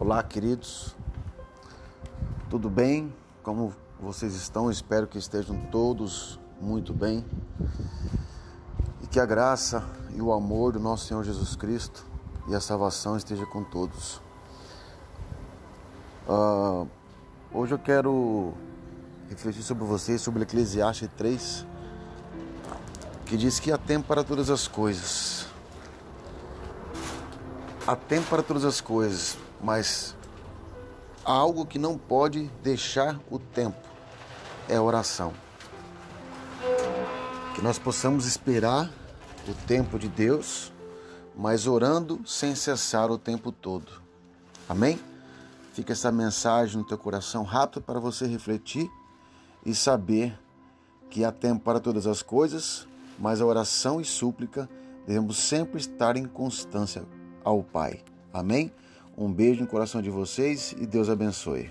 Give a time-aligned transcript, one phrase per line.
[0.00, 0.96] Olá, queridos.
[2.48, 3.12] Tudo bem?
[3.42, 4.70] Como vocês estão?
[4.70, 7.22] Espero que estejam todos muito bem.
[9.02, 9.84] E que a graça
[10.14, 12.06] e o amor do nosso Senhor Jesus Cristo
[12.48, 14.22] e a salvação esteja com todos.
[16.26, 16.88] Uh,
[17.52, 18.54] hoje eu quero
[19.28, 21.66] refletir sobre vocês sobre Eclesiastes 3,
[23.26, 25.49] que diz que há tempo para todas as coisas.
[27.90, 30.14] Há tempo para todas as coisas, mas
[31.24, 33.80] há algo que não pode deixar o tempo:
[34.68, 35.32] é a oração.
[37.52, 38.88] Que nós possamos esperar
[39.48, 40.72] o tempo de Deus,
[41.36, 43.90] mas orando sem cessar o tempo todo.
[44.68, 45.00] Amém?
[45.72, 48.88] Fica essa mensagem no teu coração rápido para você refletir
[49.66, 50.38] e saber
[51.10, 52.86] que há tempo para todas as coisas,
[53.18, 54.70] mas a oração e súplica
[55.08, 57.04] devemos sempre estar em constância
[57.44, 58.00] ao Pai.
[58.32, 58.70] Amém?
[59.16, 61.70] Um beijo no coração de vocês e Deus abençoe.